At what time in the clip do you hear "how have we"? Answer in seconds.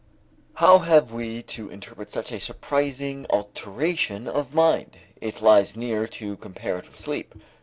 0.55-1.43